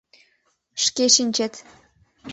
Шке 0.83 1.05
шинчет. 1.15 1.53